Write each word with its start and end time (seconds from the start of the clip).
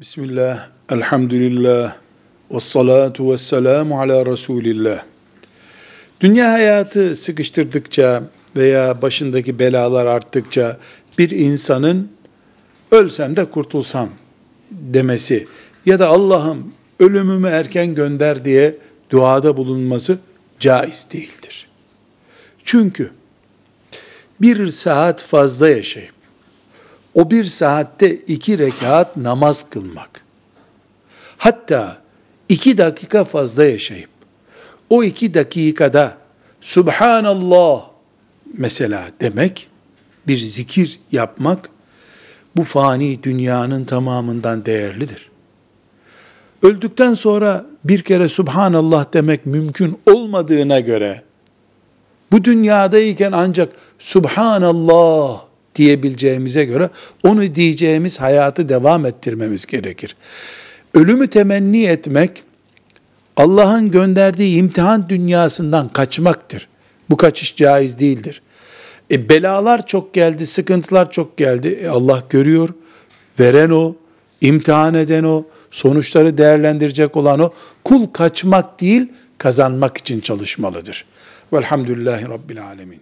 Bismillah, 0.00 0.68
elhamdülillah, 0.90 1.96
ve 2.50 2.60
salatu 2.60 3.32
ve 3.32 3.38
selamu 3.38 4.00
ala 4.00 4.26
Resulillah. 4.26 5.02
Dünya 6.20 6.52
hayatı 6.52 7.16
sıkıştırdıkça 7.16 8.22
veya 8.56 9.02
başındaki 9.02 9.58
belalar 9.58 10.06
arttıkça 10.06 10.78
bir 11.18 11.30
insanın 11.30 12.12
ölsem 12.90 13.36
de 13.36 13.44
kurtulsam 13.44 14.10
demesi 14.70 15.46
ya 15.86 15.98
da 15.98 16.08
Allah'ım 16.08 16.72
ölümümü 17.00 17.48
erken 17.48 17.94
gönder 17.94 18.44
diye 18.44 18.76
duada 19.10 19.56
bulunması 19.56 20.18
caiz 20.60 21.06
değildir. 21.12 21.68
Çünkü 22.64 23.10
bir 24.40 24.70
saat 24.70 25.22
fazla 25.22 25.68
yaşayıp 25.68 26.17
o 27.18 27.30
bir 27.30 27.44
saatte 27.44 28.14
iki 28.14 28.58
rekat 28.58 29.16
namaz 29.16 29.70
kılmak, 29.70 30.20
hatta 31.38 31.98
iki 32.48 32.78
dakika 32.78 33.24
fazla 33.24 33.64
yaşayıp, 33.64 34.10
o 34.90 35.04
iki 35.04 35.34
dakikada 35.34 36.16
Subhanallah 36.60 37.84
mesela 38.58 39.08
demek, 39.20 39.68
bir 40.26 40.36
zikir 40.36 41.00
yapmak, 41.12 41.70
bu 42.56 42.64
fani 42.64 43.22
dünyanın 43.22 43.84
tamamından 43.84 44.64
değerlidir. 44.64 45.30
Öldükten 46.62 47.14
sonra 47.14 47.66
bir 47.84 48.02
kere 48.02 48.28
Subhanallah 48.28 49.12
demek 49.12 49.46
mümkün 49.46 49.98
olmadığına 50.06 50.80
göre, 50.80 51.22
bu 52.32 52.44
dünyadayken 52.44 53.32
ancak 53.32 53.72
Subhanallah 53.98 55.47
diyebileceğimize 55.78 56.64
göre 56.64 56.90
onu 57.22 57.54
diyeceğimiz 57.54 58.20
hayatı 58.20 58.68
devam 58.68 59.06
ettirmemiz 59.06 59.66
gerekir. 59.66 60.16
Ölümü 60.94 61.26
temenni 61.28 61.84
etmek 61.84 62.42
Allah'ın 63.36 63.90
gönderdiği 63.90 64.56
imtihan 64.56 65.08
dünyasından 65.08 65.88
kaçmaktır. 65.88 66.68
Bu 67.10 67.16
kaçış 67.16 67.56
caiz 67.56 67.98
değildir. 67.98 68.42
E 69.10 69.28
belalar 69.28 69.86
çok 69.86 70.14
geldi, 70.14 70.46
sıkıntılar 70.46 71.10
çok 71.10 71.36
geldi. 71.36 71.68
E 71.68 71.88
Allah 71.88 72.22
görüyor. 72.30 72.68
Veren 73.40 73.70
o, 73.70 73.94
imtihan 74.40 74.94
eden 74.94 75.24
o, 75.24 75.44
sonuçları 75.70 76.38
değerlendirecek 76.38 77.16
olan 77.16 77.40
o. 77.40 77.52
Kul 77.84 78.06
kaçmak 78.06 78.80
değil, 78.80 79.12
kazanmak 79.38 79.98
için 79.98 80.20
çalışmalıdır. 80.20 81.04
Velhamdülillahi 81.52 82.28
Rabbil 82.28 82.64
Alemin. 82.64 83.00